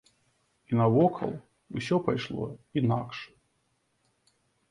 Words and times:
І 0.69 0.79
навокал 0.79 1.33
усё 1.81 1.99
пайшло 2.09 2.47
інакш. 2.81 3.19